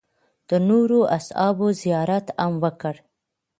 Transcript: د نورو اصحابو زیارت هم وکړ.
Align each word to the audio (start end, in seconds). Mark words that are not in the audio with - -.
د 0.49 0.51
نورو 0.69 0.99
اصحابو 1.17 1.67
زیارت 1.81 2.25
هم 2.41 2.53
وکړ. 2.63 2.95